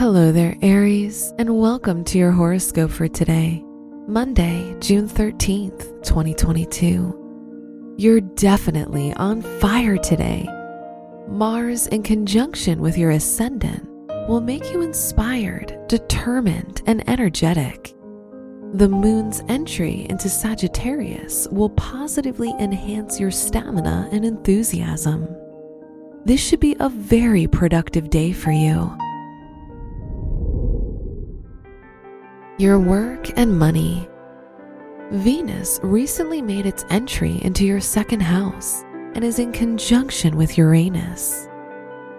[0.00, 3.62] Hello there, Aries, and welcome to your horoscope for today,
[4.08, 7.94] Monday, June 13th, 2022.
[7.98, 10.48] You're definitely on fire today.
[11.28, 13.86] Mars, in conjunction with your ascendant,
[14.26, 17.94] will make you inspired, determined, and energetic.
[18.72, 25.28] The moon's entry into Sagittarius will positively enhance your stamina and enthusiasm.
[26.24, 28.96] This should be a very productive day for you.
[32.60, 34.06] Your work and money.
[35.12, 38.82] Venus recently made its entry into your second house
[39.14, 41.48] and is in conjunction with Uranus.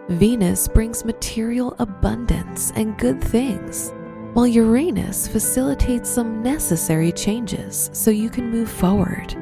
[0.10, 3.94] Venus brings material abundance and good things,
[4.34, 9.34] while Uranus facilitates some necessary changes so you can move forward.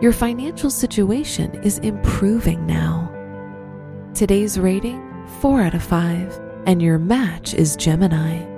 [0.00, 3.10] Your financial situation is improving now.
[4.14, 5.02] Today's rating
[5.40, 8.51] 4 out of 5, and your match is Gemini.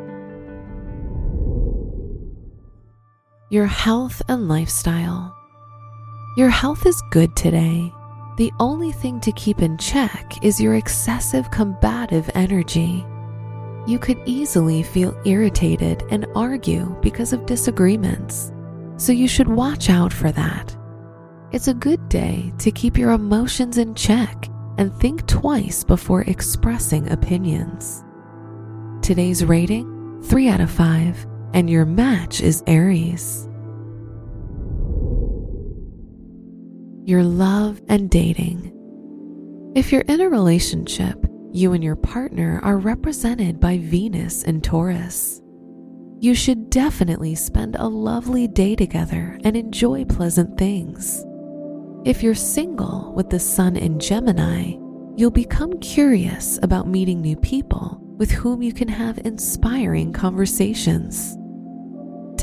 [3.50, 5.36] Your health and lifestyle.
[6.36, 7.92] Your health is good today
[8.36, 13.06] the only thing to keep in check is your excessive combative energy.
[13.86, 18.50] You could easily feel irritated and argue because of disagreements,
[18.96, 20.76] so you should watch out for that.
[21.52, 27.08] It's a good day to keep your emotions in check and think twice before expressing
[27.12, 28.02] opinions.
[29.00, 33.48] Today's rating 3 out of 5, and your match is Aries.
[37.04, 38.72] your love, and dating.
[39.76, 41.18] If you're in a relationship,
[41.52, 45.42] you and your partner are represented by Venus and Taurus.
[46.20, 51.22] You should definitely spend a lovely day together and enjoy pleasant things.
[52.06, 54.76] If you're single with the Sun in Gemini,
[55.16, 61.36] you'll become curious about meeting new people with whom you can have inspiring conversations.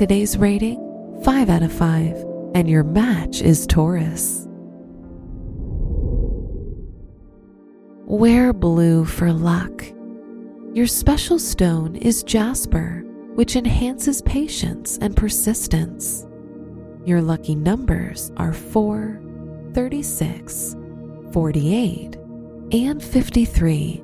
[0.01, 0.79] Today's rating
[1.23, 2.25] 5 out of 5,
[2.55, 4.47] and your match is Taurus.
[8.07, 9.83] Wear blue for luck.
[10.73, 13.03] Your special stone is jasper,
[13.35, 16.25] which enhances patience and persistence.
[17.05, 19.21] Your lucky numbers are 4,
[19.75, 20.77] 36,
[21.31, 22.15] 48,
[22.71, 24.03] and 53.